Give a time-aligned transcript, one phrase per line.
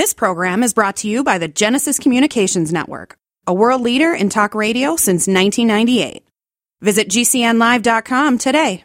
[0.00, 4.30] This program is brought to you by the Genesis Communications Network, a world leader in
[4.30, 6.24] talk radio since 1998.
[6.80, 8.82] Visit GCNlive.com today.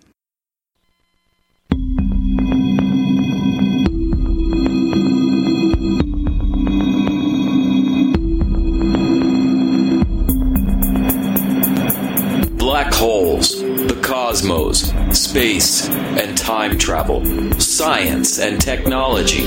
[12.57, 15.87] Black holes, the cosmos, space,
[16.17, 17.23] and time travel,
[17.59, 19.43] science and technology.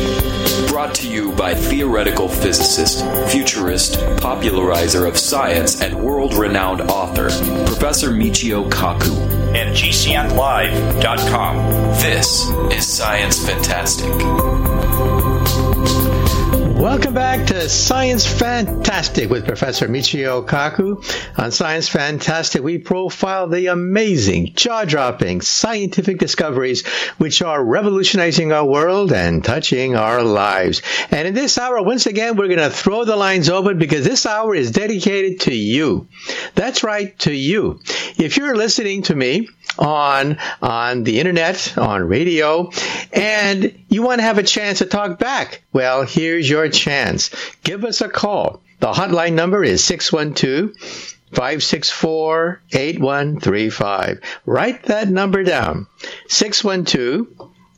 [0.68, 7.28] Brought to you by theoretical physicist, futurist, popularizer of science, and world renowned author,
[7.66, 9.16] Professor Michio Kaku.
[9.48, 11.56] And GCNlive.com.
[11.95, 14.12] This is Science Fantastic.
[16.78, 21.02] Welcome back to Science Fantastic with Professor Michio Kaku.
[21.37, 26.87] On Science Fantastic, we profile the amazing, jaw-dropping scientific discoveries
[27.18, 30.80] which are revolutionizing our world and touching our lives.
[31.10, 34.24] And in this hour, once again, we're going to throw the lines open because this
[34.24, 36.06] hour is dedicated to you.
[36.54, 37.80] That's right, to you.
[38.18, 42.71] If you're listening to me on on the internet, on radio,
[43.12, 47.30] and you want to have a chance to talk back, well, here's your chance.
[47.62, 48.62] Give us a call.
[48.80, 50.73] The hotline number is 612
[51.32, 54.21] 564 8135.
[54.46, 55.87] Write that number down
[56.29, 57.26] 612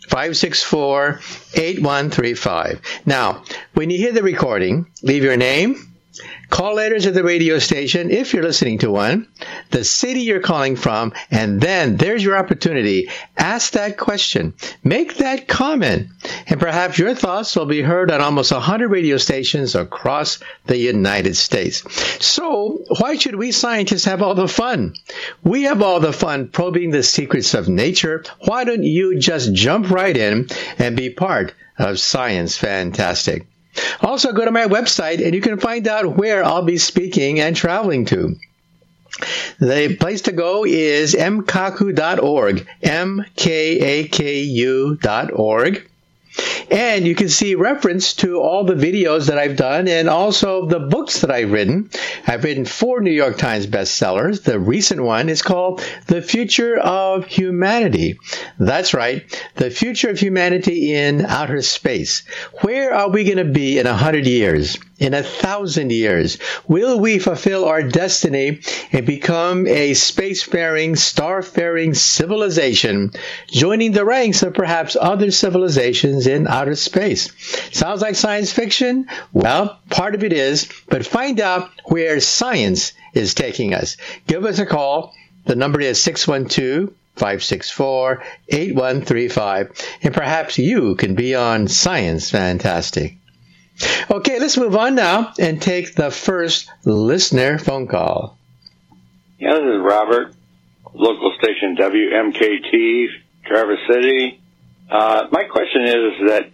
[0.08, 1.20] 564
[1.54, 2.80] 8135.
[3.06, 5.89] Now, when you hear the recording, leave your name
[6.50, 9.28] Call letters at the radio station if you're listening to one,
[9.70, 13.08] the city you're calling from, and then there's your opportunity.
[13.38, 16.08] Ask that question, make that comment,
[16.48, 21.36] and perhaps your thoughts will be heard on almost 100 radio stations across the United
[21.36, 21.84] States.
[22.24, 24.94] So, why should we scientists have all the fun?
[25.44, 28.24] We have all the fun probing the secrets of nature.
[28.40, 33.46] Why don't you just jump right in and be part of Science Fantastic?
[34.00, 37.54] Also, go to my website and you can find out where I'll be speaking and
[37.56, 38.36] traveling to.
[39.58, 43.90] The place to go is mkaku.org, M-K-A-K-U.org.
[46.70, 50.78] And you can see reference to all the videos that I've done and also the
[50.78, 51.90] books that I've written.
[52.26, 54.42] I've written four New York Times bestsellers.
[54.42, 58.18] The recent one is called The Future of Humanity.
[58.58, 59.24] That's right,
[59.56, 62.22] the future of humanity in outer space.
[62.60, 64.78] Where are we going to be in a hundred years?
[65.00, 66.38] In a thousand years?
[66.68, 68.60] Will we fulfill our destiny
[68.92, 73.10] and become a spacefaring, starfaring civilization,
[73.48, 77.32] joining the ranks of perhaps other civilizations in outer space?
[77.72, 79.06] Sounds like science fiction?
[79.32, 83.96] Well, part of it is, but find out where science is taking us.
[84.26, 85.14] Give us a call.
[85.46, 89.70] The number is 612 564 8135,
[90.02, 93.16] and perhaps you can be on Science Fantastic.
[94.10, 98.36] Okay, let's move on now and take the first listener phone call.
[99.38, 100.34] Yeah, this is Robert,
[100.92, 103.06] local station WMKT,
[103.46, 104.40] Traverse City.
[104.90, 106.50] Uh, my question is that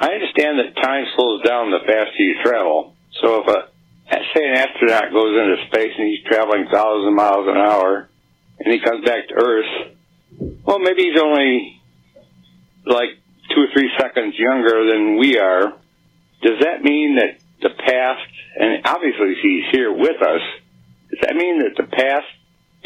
[0.00, 2.94] I understand that time slows down the faster you travel.
[3.20, 3.68] So if a,
[4.34, 8.08] say an astronaut goes into space and he's traveling thousands of miles an hour
[8.58, 9.94] and he comes back to Earth,
[10.64, 11.80] well, maybe he's only
[12.84, 13.10] like
[13.54, 15.77] two or three seconds younger than we are
[16.42, 20.42] does that mean that the past, and obviously he's here with us,
[21.10, 22.26] does that mean that the past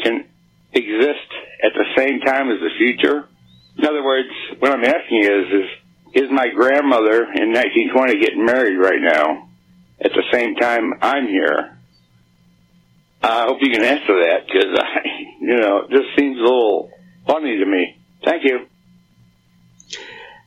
[0.03, 0.25] can
[0.73, 1.29] exist
[1.63, 3.27] at the same time as the future?
[3.77, 8.77] In other words, what I'm asking is, is, is my grandmother in 1920 getting married
[8.77, 9.49] right now
[10.01, 11.77] at the same time I'm here?
[13.21, 14.99] I hope you can answer that because I,
[15.41, 16.91] you know, this seems a little
[17.25, 17.97] funny to me.
[18.23, 18.67] Thank you.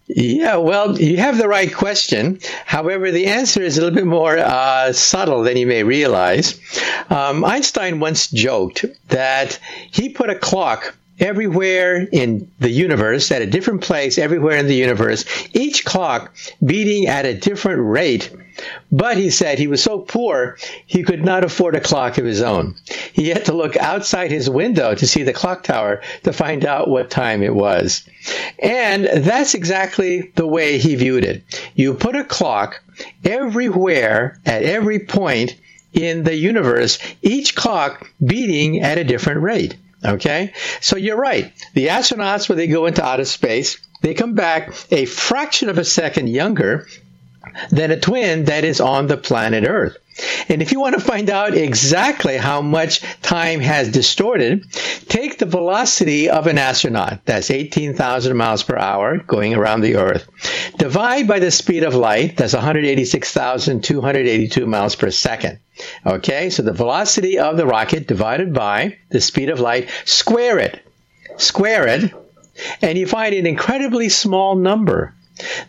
[0.09, 2.39] Yeah, well, you have the right question.
[2.65, 6.61] However, the answer is a little bit more uh, subtle than you may realize.
[7.11, 9.59] Um, Einstein once joked that
[9.91, 14.75] he put a clock everywhere in the universe, at a different place everywhere in the
[14.75, 16.35] universe, each clock
[16.65, 18.31] beating at a different rate.
[18.91, 22.41] But he said he was so poor, he could not afford a clock of his
[22.41, 22.75] own.
[23.13, 26.89] He had to look outside his window to see the clock tower to find out
[26.89, 28.09] what time it was.
[28.59, 31.43] And that's exactly the way he viewed it.
[31.75, 32.83] You put a clock
[33.25, 35.55] everywhere at every point
[35.93, 39.77] in the universe, each clock beating at a different rate.
[40.07, 40.53] Okay?
[40.81, 41.53] So you're right.
[41.75, 45.85] The astronauts, when they go into outer space, they come back a fraction of a
[45.85, 46.87] second younger
[47.71, 49.97] than a twin that is on the planet Earth.
[50.49, 54.65] And if you want to find out exactly how much time has distorted,
[55.09, 60.29] take the velocity of an astronaut, that's 18,000 miles per hour going around the Earth,
[60.79, 65.59] divide by the speed of light, that's 186,282 miles per second.
[66.07, 70.81] Okay, so the velocity of the rocket divided by the speed of light, square it.
[71.39, 72.15] Square it,
[72.81, 75.13] and you find an incredibly small number.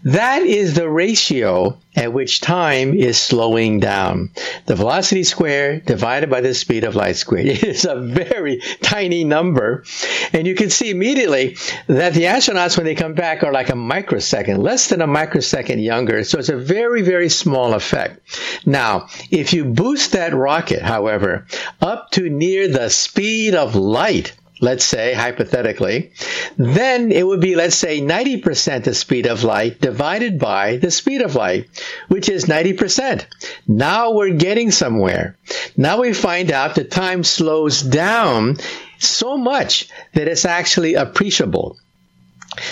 [0.03, 4.29] That is the ratio at which time is slowing down.
[4.65, 7.47] The velocity squared divided by the speed of light squared.
[7.57, 9.83] It is a very tiny number.
[10.31, 13.75] And you can see immediately that the astronauts, when they come back, are like a
[13.75, 16.23] microsecond, less than a microsecond younger.
[16.23, 18.19] So it's a very, very small effect.
[18.65, 21.47] Now, if you boost that rocket, however,
[21.81, 26.12] up to near the speed of light, let's say, hypothetically,
[26.57, 31.21] then it would be, let's say, 90% the speed of light divided by the speed
[31.21, 31.68] of light,
[32.07, 33.25] which is 90%.
[33.68, 35.38] Now we're getting somewhere.
[35.75, 38.57] Now we find out that time slows down
[39.00, 41.77] so much that it's actually appreciable.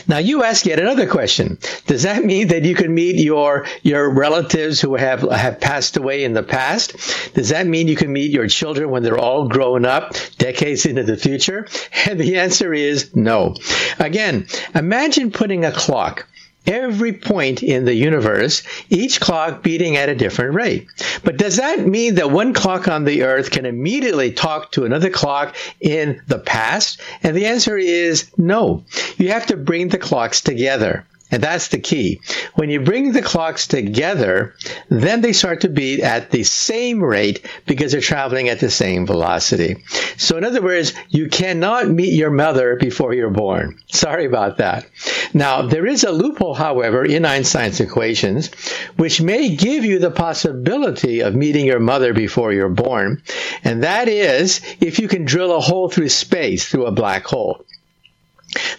[0.07, 1.57] Now you ask yet another question.
[1.87, 6.23] Does that mean that you can meet your your relatives who have have passed away
[6.23, 7.33] in the past?
[7.33, 11.03] Does that mean you can meet your children when they're all grown up, decades into
[11.03, 11.67] the future?
[12.07, 13.55] And the answer is no.
[13.97, 14.45] Again,
[14.75, 16.27] imagine putting a clock
[16.67, 20.87] every point in the universe, each clock beating at a different rate.
[21.23, 25.09] But does that mean that one clock on the earth can immediately talk to another
[25.09, 26.99] clock in the past?
[27.23, 28.83] And the answer is no.
[29.17, 31.05] You have to bring the clocks together.
[31.35, 32.21] And that's the key.
[32.53, 34.55] When you bring the clocks together,
[34.87, 39.05] then they start to beat at the same rate because they're traveling at the same
[39.05, 39.83] velocity.
[40.15, 43.81] So in other words, you cannot meet your mother before you're born.
[43.87, 44.85] Sorry about that.
[45.33, 48.53] Now, there is a loophole, however, in Einstein's equations,
[48.95, 53.21] which may give you the possibility of meeting your mother before you're born.
[53.61, 57.65] And that is if you can drill a hole through space through a black hole.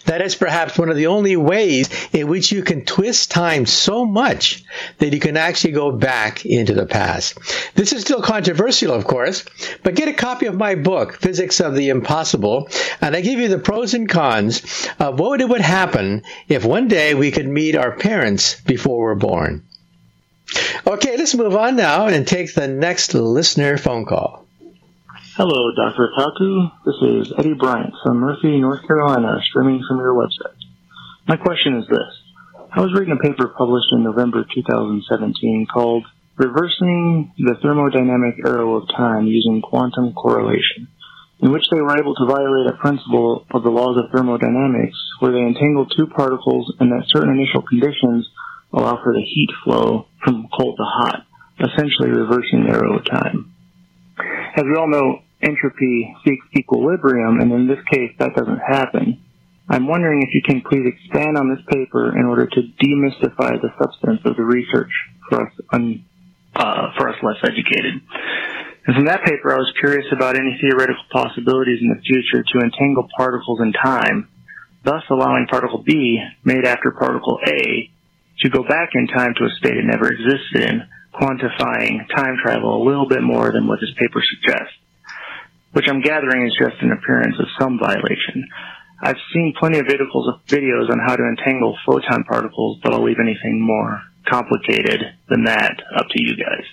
[0.05, 4.05] That is perhaps one of the only ways in which you can twist time so
[4.05, 4.63] much
[4.97, 7.37] that you can actually go back into the past.
[7.75, 9.45] This is still controversial, of course,
[9.83, 12.69] but get a copy of my book, Physics of the Impossible,
[13.01, 17.13] and I give you the pros and cons of what would happen if one day
[17.13, 19.63] we could meet our parents before we're born.
[20.85, 24.46] Okay, let's move on now and take the next listener phone call.
[25.37, 26.09] Hello, Dr.
[26.17, 26.71] Kaku.
[26.83, 30.57] This is Eddie Bryant from Murphy, North Carolina, streaming from your website.
[31.27, 32.09] My question is this.
[32.73, 36.07] I was reading a paper published in November 2017 called
[36.37, 40.87] Reversing the Thermodynamic Arrow of Time Using Quantum Correlation,
[41.41, 45.33] in which they were able to violate a principle of the laws of thermodynamics where
[45.33, 48.27] they entangle two particles and that certain initial conditions
[48.73, 51.27] allow for the heat flow from cold to hot,
[51.61, 53.53] essentially reversing the arrow of time.
[54.57, 59.21] As we all know, entropy seeks equilibrium, and in this case, that doesn't happen.
[59.69, 63.69] I'm wondering if you can please expand on this paper in order to demystify the
[63.81, 64.91] substance of the research
[65.29, 66.05] for us, un,
[66.55, 67.99] uh, for us less educated.
[68.87, 72.59] And from that paper, I was curious about any theoretical possibilities in the future to
[72.63, 74.29] entangle particles in time,
[74.85, 77.91] thus allowing particle B, made after particle A,
[78.43, 82.81] to go back in time to a state it never existed in, quantifying time travel
[82.81, 84.77] a little bit more than what this paper suggests
[85.73, 88.47] which I'm gathering is just an appearance of some violation.
[89.01, 93.61] I've seen plenty of videos on how to entangle photon particles, but I'll leave anything
[93.61, 96.65] more complicated than that up to you guys.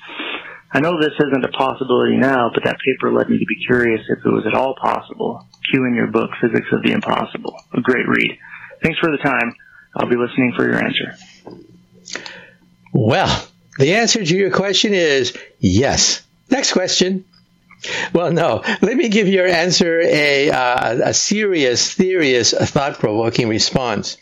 [0.72, 4.00] I know this isn't a possibility now, but that paper led me to be curious
[4.08, 5.46] if it was at all possible.
[5.70, 7.54] Cue in your book, Physics of the Impossible.
[7.74, 8.38] A great read.
[8.82, 9.54] Thanks for the time.
[9.96, 11.16] I'll be listening for your answer.
[12.92, 13.46] Well,
[13.78, 16.22] the answer to your question is yes.
[16.50, 17.24] Next question.
[18.12, 18.62] Well, no.
[18.80, 24.16] Let me give your answer a, uh, a serious, serious, thought-provoking response.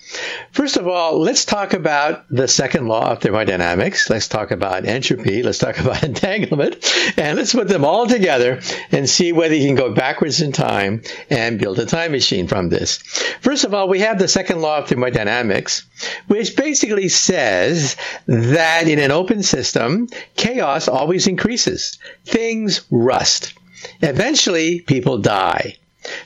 [0.51, 4.11] First of all, let's talk about the second law of thermodynamics.
[4.11, 5.43] Let's talk about entropy.
[5.43, 6.77] Let's talk about entanglement.
[7.17, 11.03] And let's put them all together and see whether you can go backwards in time
[11.31, 12.99] and build a time machine from this.
[13.41, 15.85] First of all, we have the second law of thermodynamics,
[16.27, 21.99] which basically says that in an open system, chaos always increases.
[22.25, 23.52] Things rust.
[24.01, 25.77] Eventually, people die.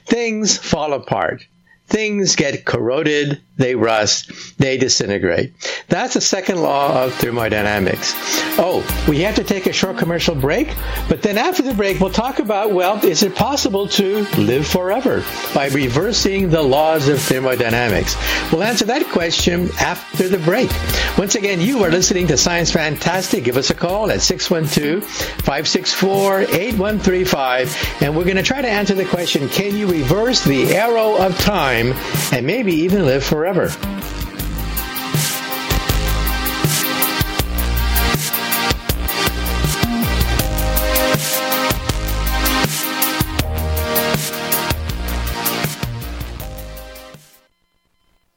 [0.07, 1.45] Things fall apart.
[1.87, 5.55] Things get corroded, they rust, they disintegrate.
[5.89, 8.13] That's the second law of thermodynamics.
[8.59, 10.69] Oh, we have to take a short commercial break,
[11.09, 15.25] but then after the break, we'll talk about well, is it possible to live forever
[15.55, 18.17] by reversing the laws of thermodynamics?
[18.51, 20.71] We'll answer that question after the break.
[21.17, 23.45] Once again, you are listening to Science Fantastic.
[23.45, 28.95] Give us a call at 612 564 8135, and we're going to try to answer
[28.95, 33.69] the question can you reverse the arrow of time and maybe even live forever?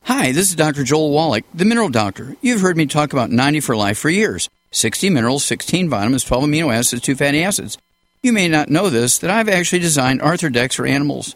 [0.03, 0.83] Hi, this is Dr.
[0.83, 2.35] Joel Wallach, the Mineral Doctor.
[2.41, 6.43] You've heard me talk about 90 for life for years 60 minerals, 16 vitamins, 12
[6.43, 7.77] amino acids, 2 fatty acids.
[8.21, 11.35] You may not know this, that I've actually designed Arthrodex for animals.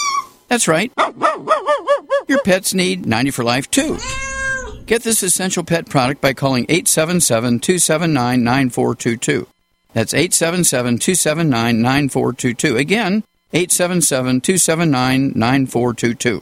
[0.51, 0.91] That's right.
[2.27, 3.97] Your pets need 90 for life too.
[4.85, 9.47] Get this essential pet product by calling 877 279 9422.
[9.93, 12.75] That's 877 279 9422.
[12.75, 16.41] Again, 877 279 9422.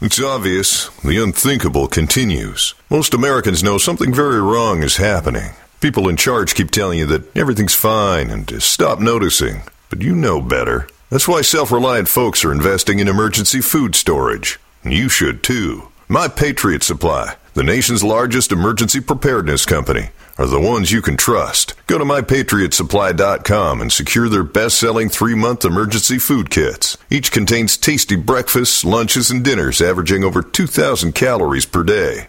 [0.00, 0.88] It's obvious.
[1.04, 2.72] The unthinkable continues.
[2.88, 5.50] Most Americans know something very wrong is happening.
[5.82, 9.60] People in charge keep telling you that everything's fine and to stop noticing.
[9.90, 10.88] But you know better.
[11.10, 14.58] That's why self reliant folks are investing in emergency food storage.
[14.84, 15.88] You should too.
[16.08, 21.74] My Patriot Supply, the nation's largest emergency preparedness company, are the ones you can trust.
[21.86, 26.98] Go to mypatriotsupply.com and secure their best selling three month emergency food kits.
[27.08, 32.28] Each contains tasty breakfasts, lunches, and dinners averaging over 2,000 calories per day.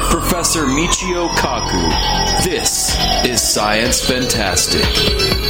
[0.00, 2.44] Professor Michio Kaku.
[2.44, 5.45] This is Science Fantastic.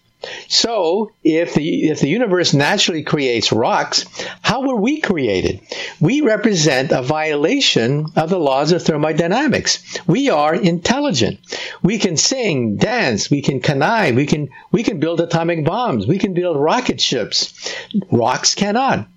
[0.48, 4.06] So, if the if the universe naturally creates rocks,
[4.42, 5.62] how were we created?
[6.00, 10.00] We represent a violation of the laws of thermodynamics.
[10.06, 11.40] We are intelligent.
[11.82, 16.20] We can sing, dance, we can connive, we can we can build atomic bombs, we
[16.20, 17.74] can build rocket ships.
[18.12, 19.08] Rocks cannot.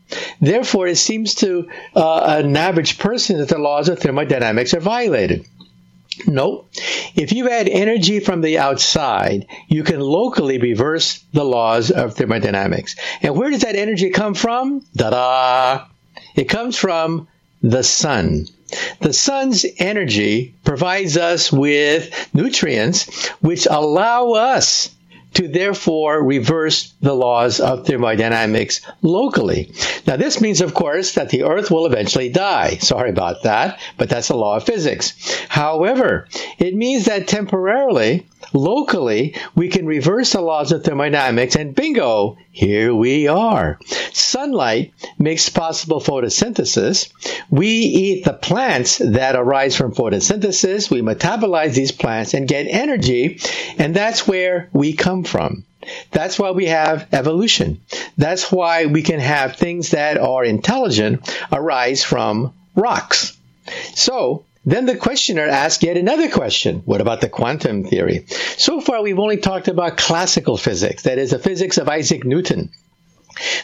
[0.41, 5.45] Therefore, it seems to uh, an average person that the laws of thermodynamics are violated.
[6.27, 6.69] Nope.
[7.15, 12.97] If you add energy from the outside, you can locally reverse the laws of thermodynamics.
[13.23, 14.85] And where does that energy come from?
[14.95, 15.87] Da da!
[16.37, 17.29] It comes from
[17.63, 18.47] the sun.
[19.01, 24.91] The sun's energy provides us with nutrients which allow us
[25.35, 29.73] to therefore reverse the laws of thermodynamics locally.
[30.07, 32.77] Now, this means, of course, that the Earth will eventually die.
[32.77, 35.15] Sorry about that, but that's a law of physics.
[35.49, 42.37] However, it means that temporarily, locally, we can reverse the laws of thermodynamics, and bingo,
[42.51, 43.81] here we are.
[44.13, 47.11] Sunlight makes possible photosynthesis.
[47.51, 50.89] We eat the plants that arise from photosynthesis.
[50.89, 53.41] We metabolize these plants and get energy,
[53.77, 55.65] and that's where we come from.
[56.11, 57.81] That's why we have evolution.
[58.17, 63.37] That's why we can have things that are intelligent arise from rocks.
[63.95, 66.83] So, then the questioner asks yet another question.
[66.87, 68.25] What about the quantum theory?
[68.57, 72.71] So far, we've only talked about classical physics, that is, the physics of Isaac Newton.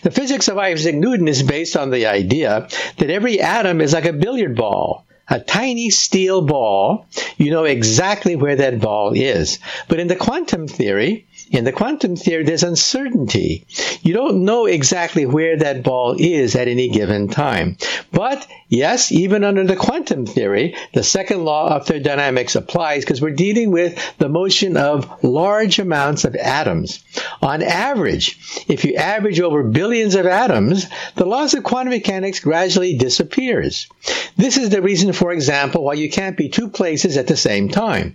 [0.03, 4.05] The physics of Isaac Newton is based on the idea that every atom is like
[4.05, 7.07] a billiard ball a tiny steel ball,
[7.39, 9.61] you know exactly where that ball is.
[9.87, 13.67] But in the quantum theory, in the quantum theory, there's uncertainty.
[14.03, 17.77] You don't know exactly where that ball is at any given time.
[18.13, 23.33] But yes, even under the quantum theory, the second law of thermodynamics applies because we're
[23.33, 27.05] dealing with the motion of large amounts of atoms.
[27.43, 32.97] On average, if you average over billions of atoms, the laws of quantum mechanics gradually
[32.97, 33.89] disappears.
[34.37, 37.71] This is the reason, for example, why you can't be two places at the same
[37.71, 38.15] time.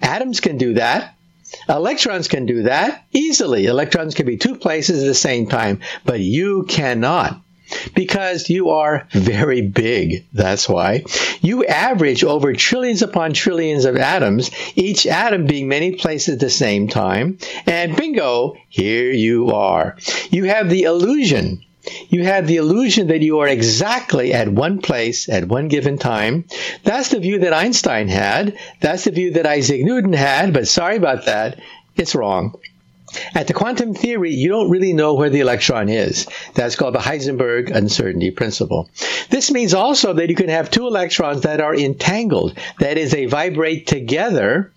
[0.00, 1.15] Atoms can do that,
[1.68, 3.66] Electrons can do that easily.
[3.66, 7.40] Electrons can be two places at the same time, but you cannot
[7.94, 10.26] because you are very big.
[10.32, 11.04] That's why.
[11.40, 16.50] You average over trillions upon trillions of atoms, each atom being many places at the
[16.50, 19.96] same time, and bingo, here you are.
[20.30, 21.64] You have the illusion
[22.08, 26.44] you have the illusion that you are exactly at one place at one given time.
[26.82, 28.58] That's the view that Einstein had.
[28.80, 31.60] That's the view that Isaac Newton had, but sorry about that.
[31.96, 32.54] It's wrong.
[33.34, 36.26] At the quantum theory, you don't really know where the electron is.
[36.54, 38.90] That's called the Heisenberg uncertainty principle.
[39.30, 42.58] This means also that you can have two electrons that are entangled.
[42.80, 44.72] That is, they vibrate together.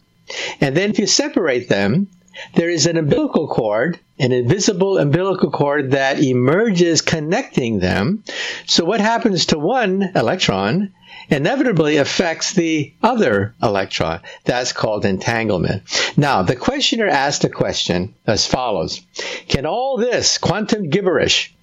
[0.62, 2.08] And then if you separate them,
[2.56, 8.23] there is an umbilical cord, an invisible umbilical cord that emerges connecting them.
[8.65, 10.93] So what happens to one electron
[11.30, 14.21] inevitably affects the other electron.
[14.45, 15.84] That's called entanglement.
[16.17, 19.02] Now, the questioner asked a question as follows.
[19.47, 21.54] Can all this quantum gibberish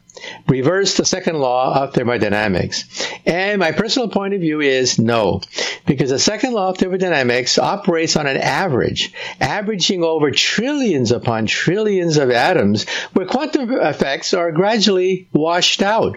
[0.48, 2.84] reverse the second law of thermodynamics?
[3.24, 5.40] And my personal point of view is no,
[5.86, 12.16] because the second law of thermodynamics operates on an average, averaging over trillions upon trillions
[12.16, 16.16] of atoms, where quantum effects are gradually washed out.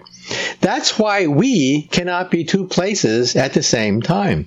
[0.60, 4.46] That's why we cannot be two places at the same time.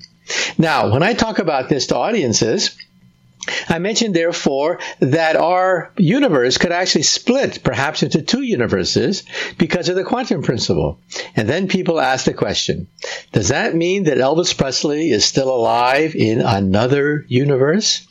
[0.57, 2.77] Now, when I talk about this to audiences,
[3.67, 9.23] I mentioned, therefore, that our universe could actually split perhaps into two universes
[9.57, 10.99] because of the quantum principle.
[11.35, 12.87] And then people ask the question
[13.31, 18.05] Does that mean that Elvis Presley is still alive in another universe?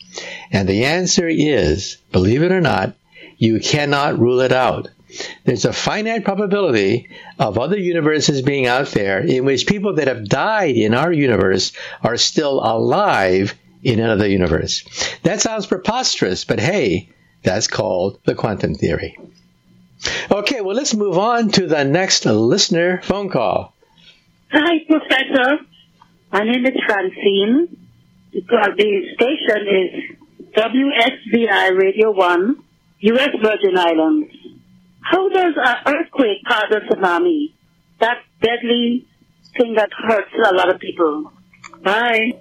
[0.51, 2.95] And the answer is, believe it or not,
[3.37, 4.89] you cannot rule it out.
[5.43, 10.27] There's a finite probability of other universes being out there in which people that have
[10.27, 14.83] died in our universe are still alive in another universe.
[15.23, 17.09] That sounds preposterous, but hey,
[17.43, 19.17] that's called the quantum theory.
[20.31, 23.73] Okay, well, let's move on to the next listener phone call.
[24.51, 25.65] Hi, Professor.
[26.31, 27.77] My name is Francine.
[28.35, 32.63] Uh, the station is WXVI Radio 1,
[32.99, 33.29] U.S.
[33.41, 34.31] Virgin Islands.
[35.01, 37.53] How does an earthquake cause a tsunami?
[37.99, 39.05] That deadly
[39.57, 41.31] thing that hurts a lot of people.
[41.83, 42.39] Bye.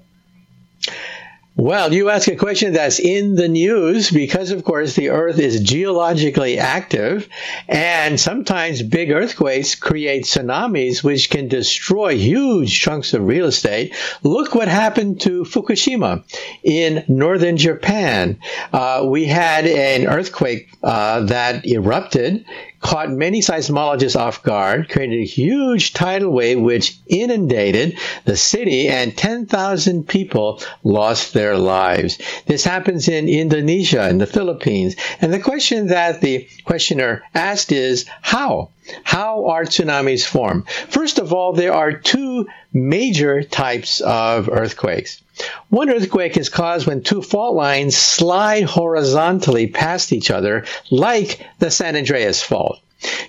[1.55, 5.61] Well, you ask a question that's in the news because, of course, the Earth is
[5.61, 7.29] geologically active,
[7.69, 13.95] and sometimes big earthquakes create tsunamis which can destroy huge chunks of real estate.
[14.23, 16.25] Look what happened to Fukushima
[16.63, 18.39] in northern Japan.
[18.73, 22.47] Uh, we had an earthquake uh, that erupted
[22.83, 29.17] caught many seismologists off guard, created a huge tidal wave which inundated the city, and
[29.17, 32.19] 10,000 people lost their lives.
[32.47, 34.97] This happens in Indonesia and the Philippines.
[35.21, 38.71] And the question that the questioner asked is how?
[39.05, 40.69] How are tsunamis formed?
[40.69, 45.23] First of all, there are two major types of earthquakes.
[45.69, 51.71] One earthquake is caused when two fault lines slide horizontally past each other, like the
[51.71, 52.81] San Andreas Fault.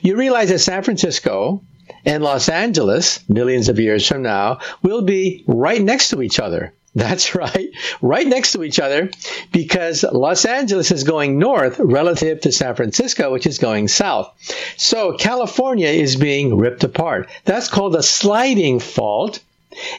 [0.01, 1.61] You realize that San Francisco
[2.05, 6.73] and Los Angeles, millions of years from now, will be right next to each other.
[6.95, 9.09] That's right, right next to each other
[9.51, 14.31] because Los Angeles is going north relative to San Francisco, which is going south.
[14.77, 17.29] So California is being ripped apart.
[17.45, 19.39] That's called a sliding fault.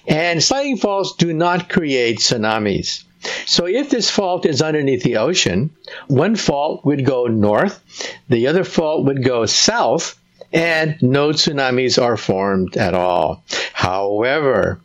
[0.07, 3.03] And sliding faults do not create tsunamis.
[3.47, 5.71] So if this fault is underneath the ocean,
[6.07, 7.83] one fault would go north,
[8.29, 10.17] the other fault would go south,
[10.55, 13.43] and no tsunamis are formed at all.
[13.73, 14.81] However,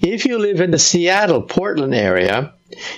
[0.00, 2.52] if you live in the Seattle, Portland area,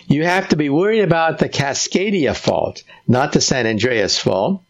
[0.09, 4.63] you have to be worried about the Cascadia fault, not the San Andreas fault.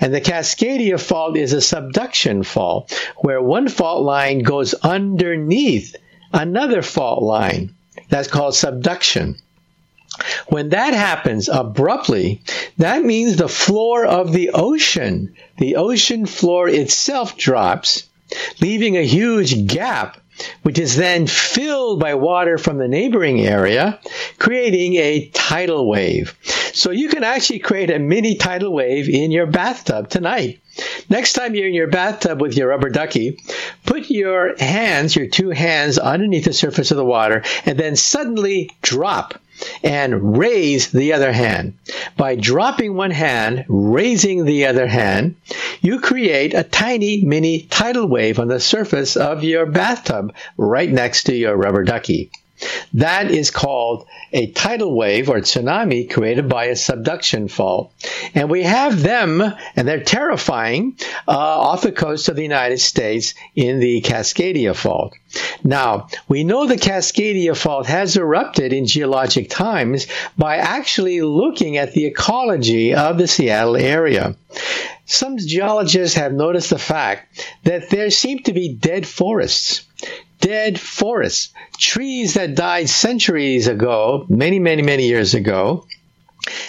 [0.00, 5.96] And the Cascadia fault is a subduction fault where one fault line goes underneath
[6.32, 7.74] another fault line.
[8.08, 9.36] That's called subduction.
[10.48, 12.42] When that happens abruptly,
[12.78, 18.04] that means the floor of the ocean, the ocean floor itself drops,
[18.60, 20.18] leaving a huge gap
[20.62, 24.00] which is then filled by water from the neighboring area,
[24.38, 26.34] creating a tidal wave.
[26.72, 30.60] So you can actually create a mini tidal wave in your bathtub tonight.
[31.10, 33.38] Next time you're in your bathtub with your rubber ducky,
[33.84, 38.70] put your hands, your two hands, underneath the surface of the water and then suddenly
[38.80, 39.38] drop
[39.84, 41.76] and raise the other hand.
[42.16, 45.36] By dropping one hand, raising the other hand,
[45.80, 51.24] you create a tiny mini tidal wave on the surface of your bathtub right next
[51.24, 52.30] to your rubber ducky.
[52.94, 57.92] That is called a tidal wave or tsunami created by a subduction fault.
[58.34, 59.42] And we have them,
[59.76, 60.96] and they're terrifying,
[61.26, 65.14] uh, off the coast of the United States in the Cascadia Fault.
[65.64, 71.92] Now, we know the Cascadia Fault has erupted in geologic times by actually looking at
[71.92, 74.36] the ecology of the Seattle area.
[75.06, 79.84] Some geologists have noticed the fact that there seem to be dead forests
[80.42, 85.86] dead forests, trees that died centuries ago, many, many, many years ago,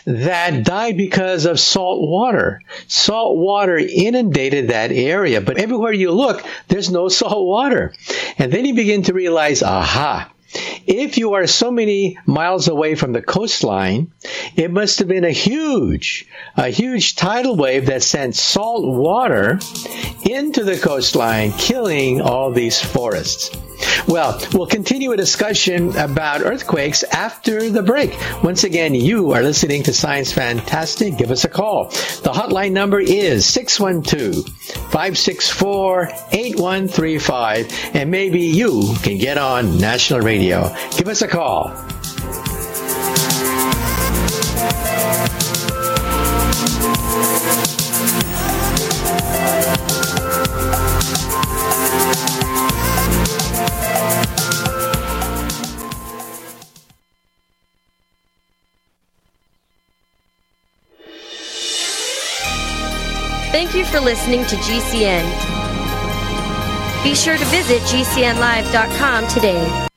[0.05, 2.61] that died because of salt water.
[2.87, 7.93] Salt water inundated that area, but everywhere you look, there's no salt water.
[8.37, 10.31] And then you begin to realize, aha,
[10.85, 14.11] if you are so many miles away from the coastline,
[14.55, 19.59] it must have been a huge, a huge tidal wave that sent salt water
[20.29, 23.49] into the coastline, killing all these forests.
[24.07, 28.15] Well, we'll continue a discussion about earthquakes after the break.
[28.43, 31.17] Once again, you are listening to Science Fantastic.
[31.17, 31.89] Give us a call.
[31.89, 34.47] The hotline number is 612
[34.91, 40.73] 564 8135, and maybe you can get on national radio.
[40.97, 41.73] Give us a call.
[63.73, 65.23] Thank you for listening to GCN.
[67.03, 69.87] Be sure to visit GCNlive.com today.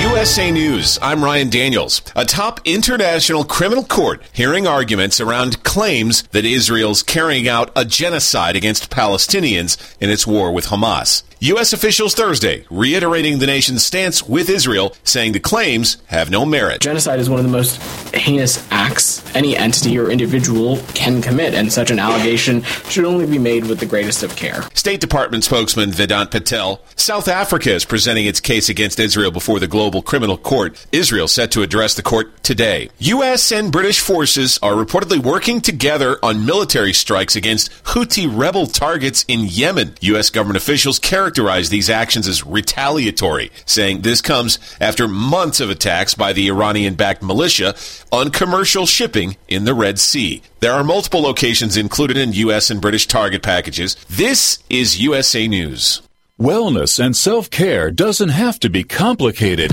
[0.00, 2.02] USA News, I'm Ryan Daniels.
[2.14, 8.54] A top international criminal court hearing arguments around claims that Israel's carrying out a genocide
[8.54, 11.24] against Palestinians in its war with Hamas.
[11.40, 11.74] U.S.
[11.74, 16.80] officials Thursday reiterating the nation's stance with Israel, saying the claims have no merit.
[16.80, 17.76] Genocide is one of the most
[18.14, 23.38] heinous acts any entity or individual can commit, and such an allegation should only be
[23.38, 24.62] made with the greatest of care.
[24.72, 26.80] State Department spokesman Vedant Patel.
[26.96, 30.86] South Africa is presenting its case against Israel before the Global Criminal Court.
[30.90, 32.88] Israel set to address the court today.
[32.98, 33.52] U.S.
[33.52, 39.40] and British forces are reportedly working together on military strikes against Houthi rebel targets in
[39.40, 39.96] Yemen.
[40.00, 40.30] U.S.
[40.30, 46.14] government officials carry characterized these actions as retaliatory, saying this comes after months of attacks
[46.14, 47.74] by the Iranian backed militia
[48.12, 50.40] on commercial shipping in the Red Sea.
[50.60, 52.70] There are multiple locations included in U.S.
[52.70, 53.96] and British target packages.
[54.08, 56.00] This is USA News.
[56.40, 59.72] Wellness and self care doesn't have to be complicated.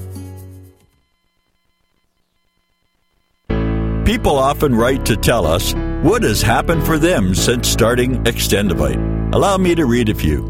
[4.21, 9.33] People often write to tell us what has happened for them since starting Extendovite.
[9.33, 10.45] Allow me to read a few.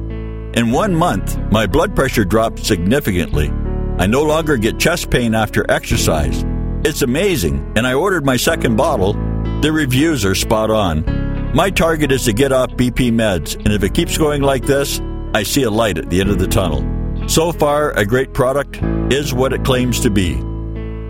[0.54, 3.50] In one month, my blood pressure dropped significantly.
[3.98, 6.44] I no longer get chest pain after exercise.
[6.84, 9.14] It's amazing, and I ordered my second bottle.
[9.62, 11.56] The reviews are spot on.
[11.56, 15.00] My target is to get off BP meds, and if it keeps going like this,
[15.34, 16.84] I see a light at the end of the tunnel.
[17.30, 18.82] So far, a great product
[19.14, 20.44] is what it claims to be.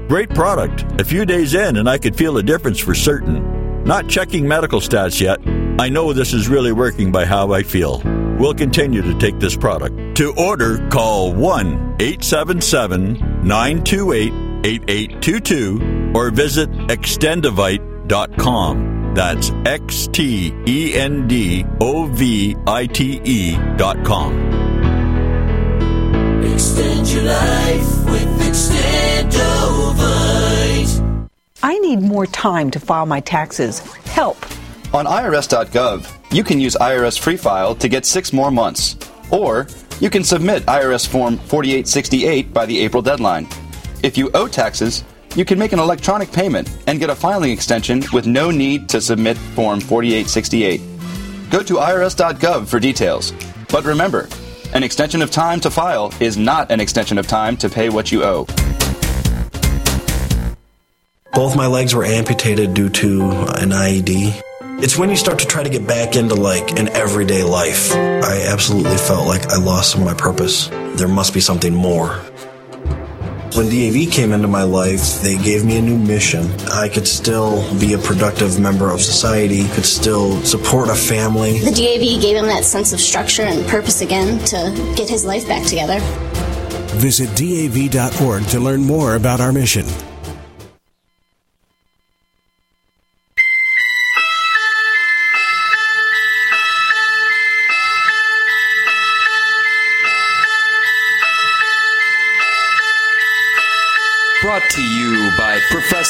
[0.08, 0.86] Great product.
[1.00, 3.84] A few days in, and I could feel a difference for certain.
[3.84, 5.40] Not checking medical stats yet.
[5.80, 8.02] I know this is really working by how I feel.
[8.40, 10.18] We'll continue to take this product.
[10.18, 14.34] To order, call 1 877 928
[14.64, 19.14] 8822 or visit extendivite.com.
[19.14, 24.34] That's X T E N D O V I T E.com.
[26.44, 29.61] Extend your life with Extendovite.
[31.64, 33.80] I need more time to file my taxes.
[34.06, 34.38] Help.
[34.94, 38.98] On IRS.gov, you can use IRS Free File to get six more months.
[39.32, 39.68] Or
[40.00, 43.48] you can submit IRS Form 4868 by the April deadline.
[44.04, 45.04] If you owe taxes,
[45.36, 49.00] you can make an electronic payment and get a filing extension with no need to
[49.00, 50.82] submit Form 4868.
[51.52, 53.34] Go to IRS.gov for details.
[53.70, 54.28] But remember,
[54.74, 58.12] an extension of time to file is not an extension of time to pay what
[58.12, 58.46] you owe.
[61.34, 64.42] Both my legs were amputated due to an IED.
[64.84, 67.94] It's when you start to try to get back into like an everyday life.
[67.94, 70.68] I absolutely felt like I lost some of my purpose.
[70.96, 72.10] There must be something more.
[73.56, 76.52] When DAV came into my life, they gave me a new mission.
[76.70, 81.60] I could still be a productive member of society, could still support a family.
[81.60, 85.48] The DAV gave him that sense of structure and purpose again to get his life
[85.48, 86.00] back together.
[86.98, 89.86] Visit DAV.org to learn more about our mission.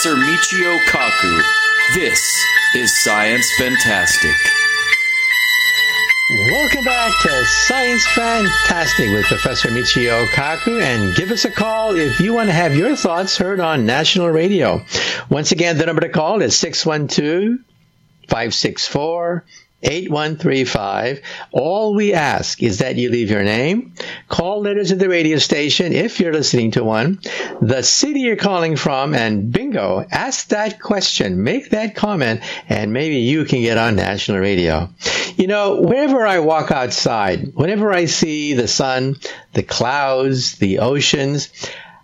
[0.02, 1.44] Professor Michio Kaku.
[1.94, 4.36] This is Science Fantastic.
[6.50, 12.20] Welcome back to Science Fantastic with Professor Michio Kaku and give us a call if
[12.20, 14.84] you want to have your thoughts heard on national radio.
[15.30, 17.60] Once again, the number to call is 612
[18.28, 19.46] 564
[19.84, 21.22] 8135.
[21.52, 23.94] All we ask is that you leave your name,
[24.28, 27.20] call letters at the radio station if you're listening to one,
[27.62, 33.18] the city you're calling from, and bingo, ask that question, make that comment, and maybe
[33.18, 34.90] you can get on national radio.
[35.36, 39.18] You know, whenever I walk outside, whenever I see the sun,
[39.54, 41.50] the clouds, the oceans,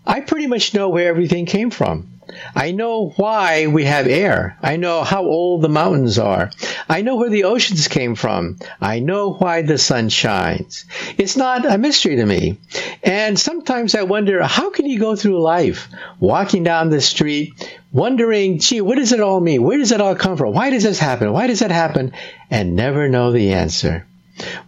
[0.06, 2.16] I pretty much know where everything came from.
[2.56, 4.58] I know why we have air.
[4.62, 6.52] I know how old the mountains are.
[6.89, 8.60] I know where the oceans came from.
[8.82, 10.86] I know why the sun shines.
[11.17, 12.58] It's not a mystery to me.
[13.04, 15.88] And sometimes I wonder, how can you go through life
[16.19, 17.54] walking down the street,
[17.91, 19.63] wondering, gee, what does it all mean?
[19.63, 20.54] Where does it all come from?
[20.54, 21.32] Why does this happen?
[21.32, 22.13] Why does that happen?
[22.50, 24.06] And never know the answer.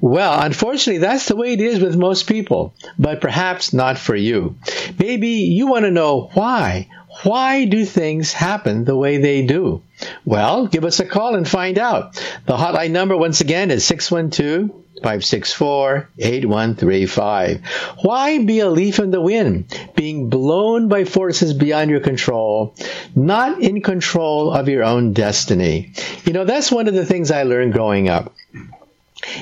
[0.02, 4.56] Well, unfortunately, that's the way it is with most people, but perhaps not for you.
[4.98, 6.88] Maybe you want to know why.
[7.24, 9.82] Why do things happen the way they do?
[10.24, 12.16] Well, give us a call and find out.
[12.46, 14.70] The hotline number, once again, is 612
[15.02, 17.66] 564 8135.
[18.04, 22.76] Why be a leaf in the wind, being blown by forces beyond your control,
[23.16, 25.94] not in control of your own destiny?
[26.26, 28.34] You know, that's one of the things I learned growing up.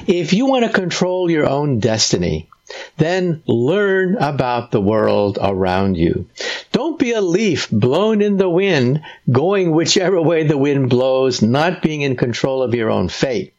[0.08, 2.50] If you want to control your own destiny,
[2.98, 6.28] then learn about the world around you.
[6.72, 9.02] Don't be a leaf blown in the wind,
[9.32, 13.54] going whichever way the wind blows, not being in control of your own fate.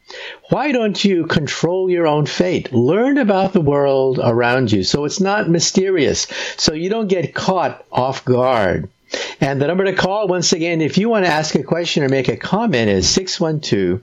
[0.50, 2.72] Why don't you control your own fate?
[2.72, 7.84] Learn about the world around you so it's not mysterious, so you don't get caught
[7.92, 8.88] off guard.
[9.40, 12.08] And the number to call, once again, if you want to ask a question or
[12.08, 14.02] make a comment, is 612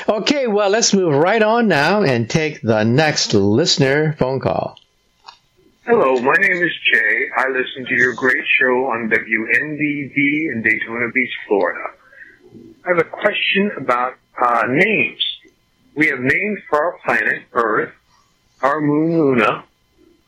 [0.10, 4.80] Okay, well, let's move right on now and take the next listener phone call.
[5.88, 7.30] Hello, my name is Jay.
[7.38, 10.16] I listen to your great show on WNDV
[10.52, 11.94] in Daytona Beach, Florida.
[12.84, 15.24] I have a question about uh, names.
[15.96, 17.94] We have names for our planet, Earth,
[18.62, 19.64] our moon, Luna,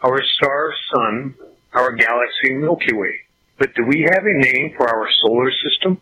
[0.01, 1.35] our star, Sun,
[1.73, 3.15] our galaxy, Milky Way.
[3.57, 5.99] But do we have a name for our solar system?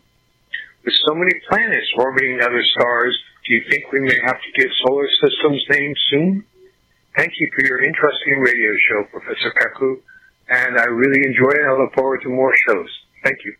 [0.84, 4.70] With so many planets orbiting other stars, do you think we may have to get
[4.86, 6.44] solar systems names soon?
[7.18, 9.98] Thank you for your interesting radio show, Professor Kaku,
[10.48, 11.66] and I really enjoy it.
[11.66, 12.88] I look forward to more shows.
[13.24, 13.56] Thank you.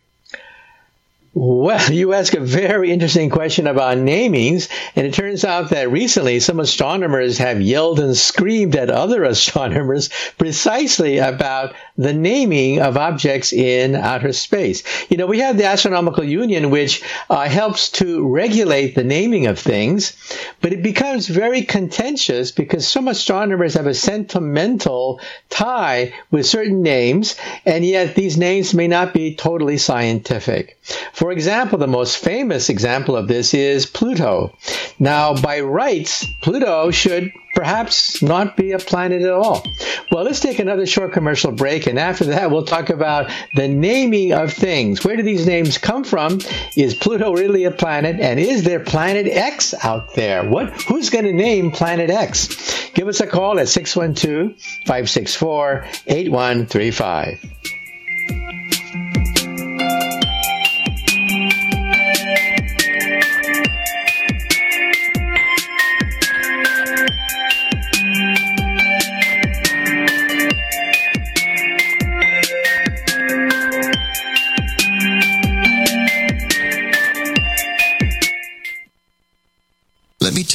[1.35, 6.39] Well, you ask a very interesting question about namings, and it turns out that recently
[6.39, 13.53] some astronomers have yelled and screamed at other astronomers precisely about the naming of objects
[13.53, 14.83] in outer space.
[15.09, 19.59] You know, we have the Astronomical Union, which uh, helps to regulate the naming of
[19.59, 20.13] things,
[20.61, 27.35] but it becomes very contentious because some astronomers have a sentimental tie with certain names,
[27.65, 30.79] and yet these names may not be totally scientific.
[31.13, 34.55] For example, the most famous example of this is Pluto.
[34.99, 39.63] Now, by rights, Pluto should perhaps not be a planet at all.
[40.11, 44.33] Well, let's take another short commercial break, and after that, we'll talk about the naming
[44.33, 45.03] of things.
[45.03, 46.39] Where do these names come from?
[46.77, 48.19] Is Pluto really a planet?
[48.19, 50.47] And is there Planet X out there?
[50.47, 50.69] What?
[50.83, 52.89] Who's going to name Planet X?
[52.93, 57.45] Give us a call at 612 564 8135.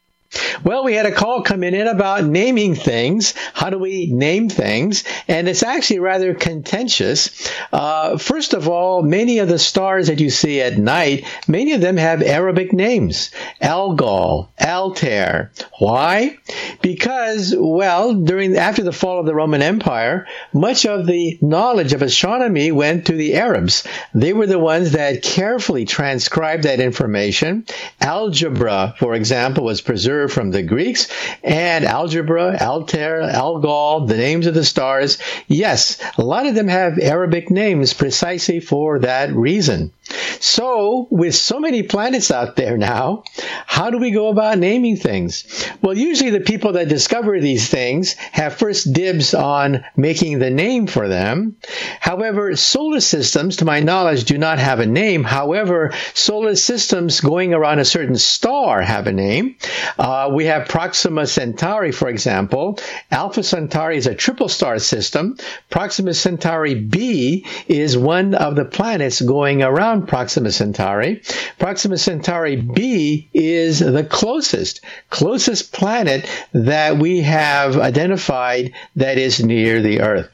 [0.64, 3.34] well, we had a call coming in about naming things.
[3.52, 5.04] How do we name things?
[5.28, 7.50] And it's actually rather contentious.
[7.72, 11.80] Uh, first of all, many of the stars that you see at night, many of
[11.80, 13.30] them have Arabic names.
[13.60, 15.52] Algol, Altair.
[15.78, 16.38] Why?
[16.82, 22.02] Because, well, during after the fall of the Roman Empire, much of the knowledge of
[22.02, 23.84] astronomy went to the Arabs.
[24.14, 27.66] They were the ones that carefully transcribed that information.
[28.00, 31.08] Algebra, for example, was preserved from the Greeks,
[31.42, 35.18] and algebra, Altair, Algol, the names of the stars.
[35.46, 39.92] Yes, a lot of them have Arabic names precisely for that reason.
[40.40, 43.24] So, with so many planets out there now,
[43.66, 45.44] how do we go about naming things?
[45.80, 50.86] Well, usually the people that discover these things have first dibs on making the name
[50.86, 51.56] for them.
[52.00, 55.24] However, solar systems, to my knowledge, do not have a name.
[55.24, 59.56] However, solar systems going around a certain star have a name.
[59.98, 62.78] Uh, we have Proxima Centauri, for example.
[63.10, 65.36] Alpha Centauri is a triple star system.
[65.70, 71.22] Proxima Centauri b is one of the planets going around Proxima Centauri.
[71.58, 74.80] Proxima Centauri b is the closest,
[75.10, 80.33] closest planet that we have identified that is near the Earth.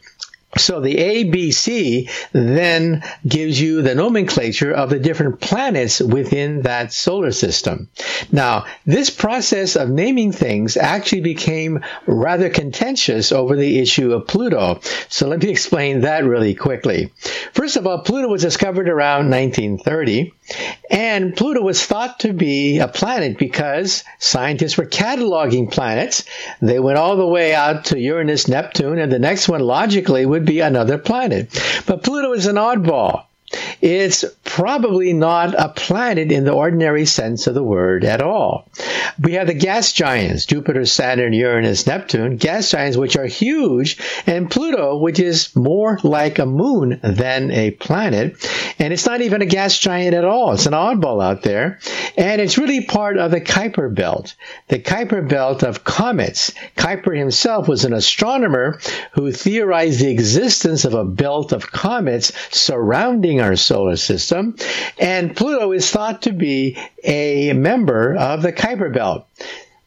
[0.59, 7.31] So the ABC then gives you the nomenclature of the different planets within that solar
[7.31, 7.89] system.
[8.33, 14.81] Now, this process of naming things actually became rather contentious over the issue of Pluto.
[15.09, 17.13] So let me explain that really quickly.
[17.53, 20.33] First of all, Pluto was discovered around 1930,
[20.91, 26.25] and Pluto was thought to be a planet because scientists were cataloging planets.
[26.61, 30.40] They went all the way out to Uranus, Neptune, and the next one logically would
[30.45, 31.49] be another planet.
[31.87, 33.25] But Pluto is an oddball.
[33.81, 38.69] It's probably not a planet in the ordinary sense of the word at all.
[39.21, 44.51] We have the gas giants, Jupiter, Saturn, Uranus, Neptune, gas giants which are huge, and
[44.51, 48.37] Pluto, which is more like a moon than a planet.
[48.79, 50.53] And it's not even a gas giant at all.
[50.53, 51.81] It's an oddball out there.
[52.17, 54.35] And it's really part of the Kuiper belt,
[54.69, 56.53] the Kuiper belt of comets.
[56.77, 58.81] Kuiper himself was an astronomer
[59.13, 64.57] who theorized the existence of a belt of comets surrounding our solar system.
[64.99, 69.27] And Pluto is thought to be a member of the Kuiper belt.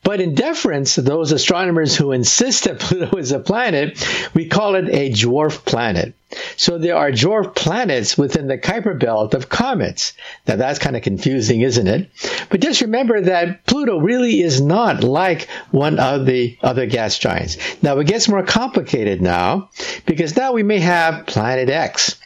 [0.03, 4.75] But in deference to those astronomers who insist that Pluto is a planet, we call
[4.75, 6.13] it a dwarf planet.
[6.57, 10.13] So there are dwarf planets within the Kuiper belt of comets.
[10.47, 12.09] Now that's kind of confusing, isn't it?
[12.49, 17.57] But just remember that Pluto really is not like one of the other gas giants.
[17.81, 19.69] Now it gets more complicated now
[20.05, 22.19] because now we may have planet X.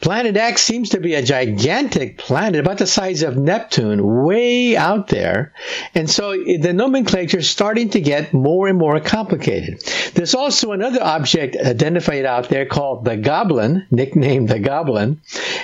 [0.00, 5.08] Planet X seems to be a gigantic planet, about the size of Neptune, way out
[5.08, 5.52] there.
[5.94, 9.82] And so the nomenclature is starting to get more and more complicated.
[10.14, 15.20] There's also another object identified out there called the Goblin, nicknamed the Goblin.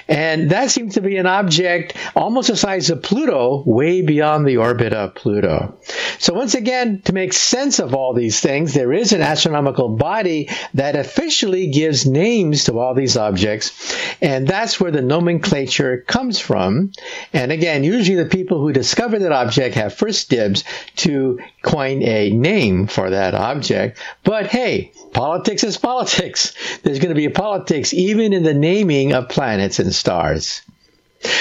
[0.09, 4.56] And that seems to be an object almost the size of Pluto, way beyond the
[4.59, 5.78] orbit of Pluto.
[6.18, 10.48] So once again, to make sense of all these things, there is an astronomical body
[10.74, 13.97] that officially gives names to all these objects.
[14.20, 16.92] And that's where the nomenclature comes from.
[17.32, 20.64] And again, usually the people who discover that object have first dibs
[20.96, 23.99] to coin a name for that object.
[24.24, 26.55] But hey, politics is politics.
[26.82, 30.62] There's going to be politics even in the naming of planets and stars.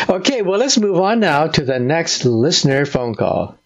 [0.10, 3.58] Okay, well, let's move on now to the next listener phone call.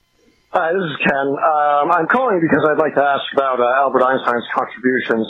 [0.51, 1.31] Hi, this is Ken.
[1.31, 5.23] Um, I'm calling because I'd like to ask about uh, Albert Einstein's contributions.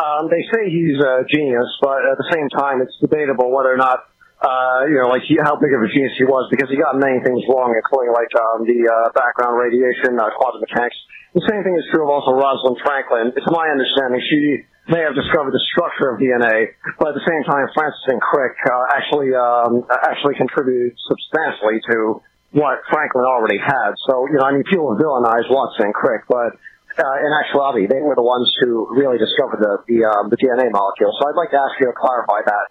[0.00, 3.76] Um, they say he's a genius, but at the same time, it's debatable whether or
[3.76, 4.08] not,
[4.40, 6.96] uh, you know, like he, how big of a genius he was because he got
[6.96, 10.96] many things wrong, including like um, the uh, background radiation, uh, quantum mechanics.
[11.36, 13.36] The same thing is true of also Rosalind Franklin.
[13.36, 17.44] It's my understanding she may have discovered the structure of DNA, but at the same
[17.44, 23.96] time, Francis and Crick uh, actually um, actually contributed substantially to what Franklin already had.
[24.06, 26.56] So, you know, I mean, people villainize Watson and Crick, but
[27.00, 30.70] uh, in actuality, they were the ones who really discovered the the, um, the DNA
[30.70, 31.12] molecule.
[31.18, 32.66] So, I'd like to ask you to clarify that.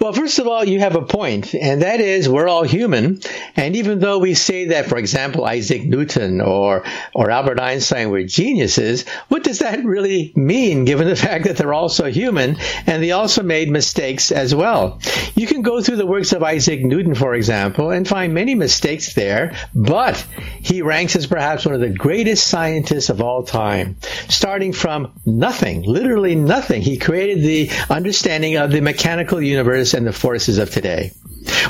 [0.00, 3.20] Well, first of all, you have a point, and that is we're all human.
[3.54, 6.84] And even though we say that, for example, Isaac Newton or,
[7.14, 11.72] or Albert Einstein were geniuses, what does that really mean given the fact that they're
[11.72, 14.98] also human and they also made mistakes as well?
[15.36, 19.14] You can go through the works of Isaac Newton, for example, and find many mistakes
[19.14, 20.26] there, but
[20.60, 23.96] he ranks as perhaps one of the greatest scientists of all time.
[24.28, 30.12] Starting from nothing, literally nothing, he created the understanding of the mechanical universe and the
[30.12, 31.12] forces of today.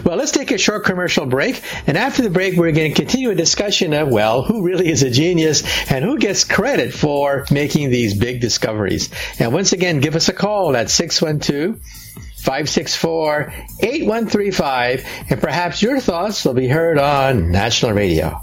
[0.05, 1.62] Well, let's take a short commercial break.
[1.87, 5.03] And after the break, we're going to continue a discussion of, well, who really is
[5.03, 9.11] a genius and who gets credit for making these big discoveries.
[9.41, 11.81] And once again, give us a call at 612
[12.45, 18.43] 564 8135, and perhaps your thoughts will be heard on National Radio.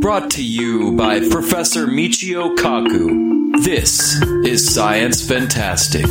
[0.00, 3.64] Brought to you by Professor Michio Kaku.
[3.64, 6.04] This is Science Fantastic.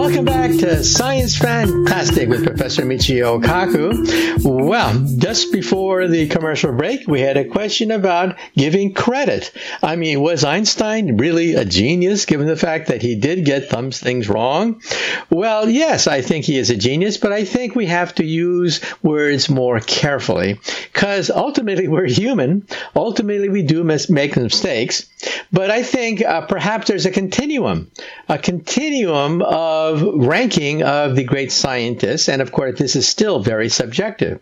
[0.00, 4.42] Welcome back to Science Fantastic with Professor Michio Kaku.
[4.42, 9.52] Well, just before the commercial break, we had a question about giving credit.
[9.82, 13.90] I mean, was Einstein really a genius given the fact that he did get some
[13.90, 14.80] things wrong?
[15.28, 18.80] Well, yes, I think he is a genius, but I think we have to use
[19.02, 20.58] words more carefully
[20.90, 22.66] because ultimately we're human.
[22.96, 25.06] Ultimately, we do mis- make mistakes.
[25.52, 27.90] But I think uh, perhaps there's a continuum,
[28.28, 32.28] a continuum of ranking of the great scientists.
[32.28, 34.40] And of course, this is still very subjective.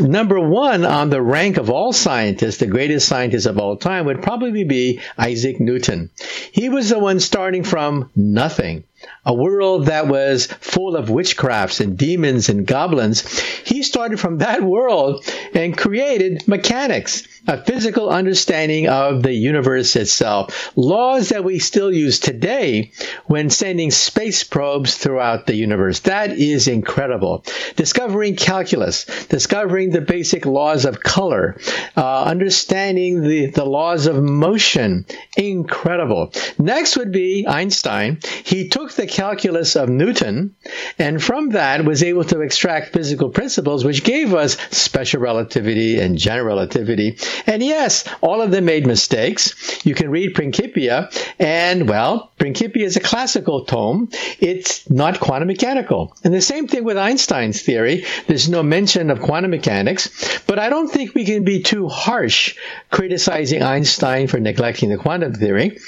[0.00, 4.22] Number one on the rank of all scientists, the greatest scientist of all time, would
[4.22, 6.10] probably be Isaac Newton.
[6.52, 8.84] He was the one starting from nothing
[9.24, 13.40] a world that was full of witchcrafts and demons and goblins.
[13.64, 15.24] He started from that world
[15.54, 22.18] and created mechanics, a physical understanding of the universe itself, laws that we still use
[22.18, 22.92] today
[23.26, 26.00] when sending space probes throughout the universe.
[26.00, 27.44] That is incredible.
[27.76, 31.58] Discovering calculus, discovering the basic laws of color,
[31.96, 35.06] uh, understanding the, the laws of motion.
[35.36, 36.32] Incredible.
[36.58, 38.18] Next would be Einstein.
[38.44, 40.56] He took the calculus of Newton,
[40.98, 46.18] and from that was able to extract physical principles, which gave us special relativity and
[46.18, 47.18] general relativity.
[47.46, 49.84] And yes, all of them made mistakes.
[49.84, 54.10] You can read Principia, and well, Principia is a classical tome.
[54.40, 56.16] It's not quantum mechanical.
[56.24, 58.04] And the same thing with Einstein's theory.
[58.26, 62.56] There's no mention of quantum mechanics, but I don't think we can be too harsh
[62.90, 65.78] criticizing Einstein for neglecting the quantum theory.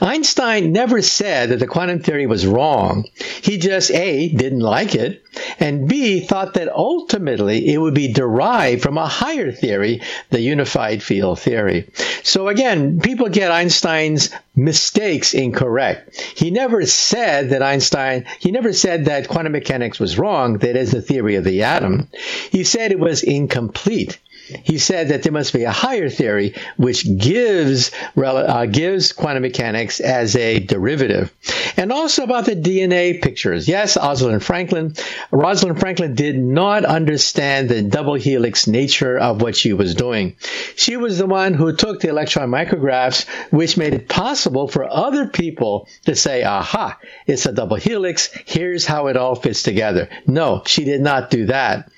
[0.00, 3.06] Einstein never said that the quantum theory was wrong.
[3.42, 5.22] He just A, didn't like it,
[5.60, 11.02] and B, thought that ultimately it would be derived from a higher theory, the unified
[11.02, 11.88] field theory.
[12.22, 16.20] So again, people get Einstein's mistakes incorrect.
[16.20, 20.92] He never said that Einstein, he never said that quantum mechanics was wrong, that is
[20.92, 22.08] the theory of the atom.
[22.50, 24.18] He said it was incomplete
[24.62, 30.00] he said that there must be a higher theory which gives uh, gives quantum mechanics
[30.00, 31.32] as a derivative,
[31.76, 33.68] and also about the DNA pictures.
[33.68, 34.94] Yes, Rosalind Franklin.
[35.30, 40.36] Rosalind Franklin did not understand the double helix nature of what she was doing.
[40.76, 45.26] She was the one who took the electron micrographs, which made it possible for other
[45.26, 48.30] people to say, "Aha, it's a double helix.
[48.44, 51.90] Here's how it all fits together." No, she did not do that,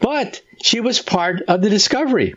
[0.00, 2.34] but she was part of the discovery.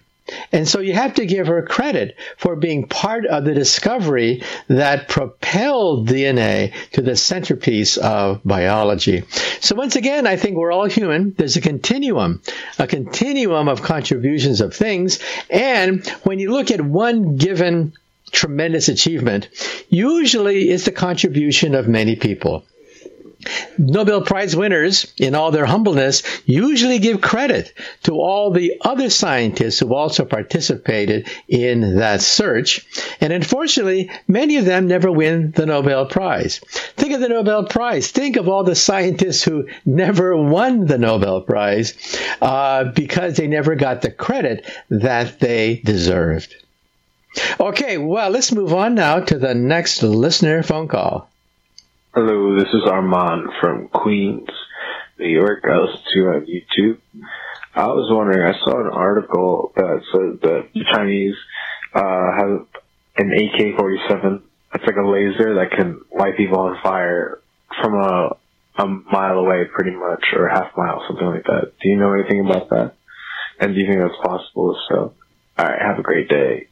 [0.51, 5.07] And so you have to give her credit for being part of the discovery that
[5.07, 9.23] propelled DNA to the centerpiece of biology.
[9.59, 11.33] So once again, I think we're all human.
[11.37, 12.41] There's a continuum,
[12.77, 15.19] a continuum of contributions of things.
[15.49, 17.93] And when you look at one given
[18.31, 19.49] tremendous achievement,
[19.89, 22.63] usually it's the contribution of many people.
[23.77, 27.73] Nobel Prize winners, in all their humbleness, usually give credit
[28.03, 32.85] to all the other scientists who also participated in that search.
[33.21, 36.59] And unfortunately, many of them never win the Nobel Prize.
[36.95, 38.09] Think of the Nobel Prize.
[38.09, 41.93] Think of all the scientists who never won the Nobel Prize
[42.41, 46.55] uh, because they never got the credit that they deserved.
[47.59, 51.28] Okay, well, let's move on now to the next listener phone call.
[52.21, 54.49] Hello, this is Armand from Queens,
[55.17, 55.63] New York.
[55.63, 56.97] I listen to you on YouTube.
[57.73, 61.35] I was wondering, I saw an article that said that the Chinese
[61.95, 62.67] uh, have
[63.19, 64.41] an AK-47.
[64.75, 67.39] It's like a laser that can light people on fire
[67.81, 68.35] from a
[68.79, 71.71] a mile away, pretty much, or a half mile, something like that.
[71.81, 72.95] Do you know anything about that?
[73.61, 74.77] And do you think that's possible?
[74.89, 75.13] So,
[75.57, 75.81] all right.
[75.81, 76.67] Have a great day.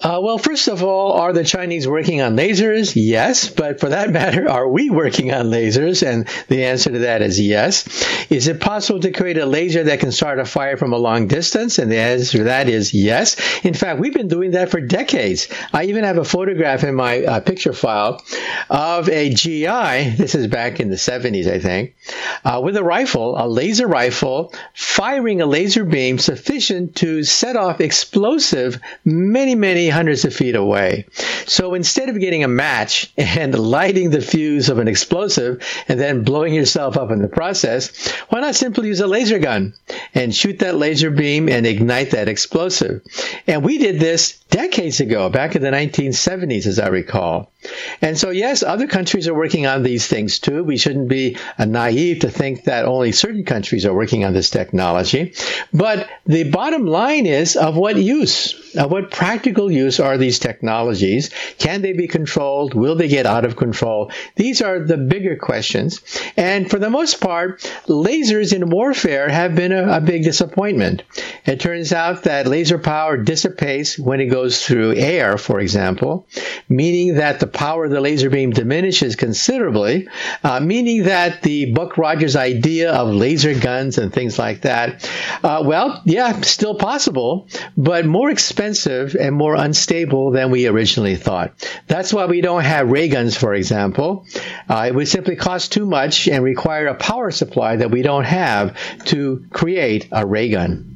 [0.00, 2.92] Uh, well, first of all, are the Chinese working on lasers?
[2.96, 6.06] Yes, but for that matter, are we working on lasers?
[6.06, 7.86] And the answer to that is yes.
[8.30, 11.26] Is it possible to create a laser that can start a fire from a long
[11.28, 11.78] distance?
[11.78, 13.36] And the answer to that is yes.
[13.64, 15.48] In fact, we've been doing that for decades.
[15.72, 18.22] I even have a photograph in my uh, picture file
[18.70, 20.16] of a GI.
[20.16, 21.94] This is back in the 70s, I think,
[22.44, 27.80] uh, with a rifle, a laser rifle, firing a laser beam sufficient to set off
[27.80, 31.06] explosive many, many hundreds of feet away.
[31.46, 36.24] So instead of getting a match and lighting the fuse of an explosive and then
[36.24, 39.74] blowing yourself up in the process, why not simply use a laser gun
[40.14, 43.02] and shoot that laser beam and ignite that explosive?
[43.46, 47.50] And we did this decades ago, back in the 1970s, as I recall.
[48.00, 50.62] And so, yes, other countries are working on these things too.
[50.62, 55.34] We shouldn't be naive to think that only certain countries are working on this technology.
[55.72, 58.74] But the bottom line is of what use?
[58.76, 61.30] Of what practical use are these technologies?
[61.58, 62.74] Can they be controlled?
[62.74, 64.10] Will they get out of control?
[64.36, 66.00] These are the bigger questions.
[66.36, 71.04] And for the most part, lasers in warfare have been a, a big disappointment.
[71.46, 76.26] It turns out that laser power dissipates when it goes through air, for example,
[76.68, 80.08] meaning that the power of the laser beam diminishes considerably,
[80.42, 85.08] uh, meaning that the Buck Rogers idea of laser guns and things like that,
[85.42, 91.52] uh, well, yeah, still possible, but more expensive and more unstable than we originally thought.
[91.86, 94.26] That's why we don't have ray guns, for example.
[94.68, 98.24] Uh, it would simply cost too much and require a power supply that we don't
[98.24, 98.76] have
[99.06, 100.88] to create a ray gun.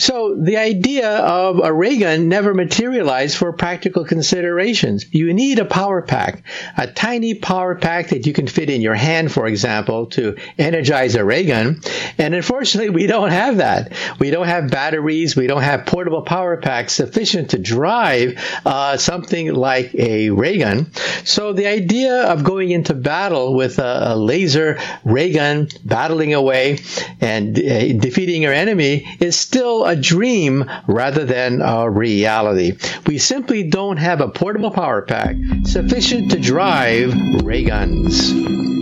[0.00, 5.04] So the idea of a ray gun never materialized for practical considerations.
[5.12, 6.42] You need a power pack,
[6.78, 11.16] a tiny power pack that you can fit in your hand, for example, to energize
[11.16, 11.82] a ray gun.
[12.16, 13.92] And unfortunately, we don't have that.
[14.18, 15.36] We don't have batteries.
[15.36, 20.90] We don't have portable power packs sufficient to drive uh, something like a ray gun.
[21.24, 26.78] So the idea of going into battle with a, a laser ray gun, battling away
[27.20, 32.78] and uh, defeating your enemy is still a dream rather than a reality.
[33.06, 35.34] We simply don't have a portable power pack
[35.64, 37.12] sufficient to drive
[37.42, 38.79] ray guns.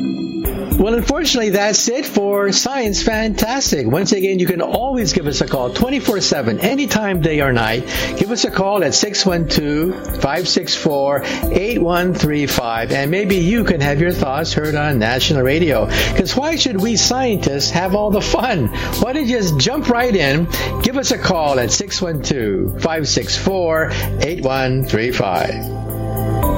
[0.78, 3.88] Well, unfortunately, that's it for Science Fantastic.
[3.88, 7.84] Once again, you can always give us a call 24 7, anytime, day or night.
[8.16, 14.52] Give us a call at 612 564 8135, and maybe you can have your thoughts
[14.52, 15.86] heard on national radio.
[15.86, 18.68] Because why should we scientists have all the fun?
[19.00, 20.44] Why don't you just jump right in?
[20.82, 26.57] Give us a call at 612 564 8135.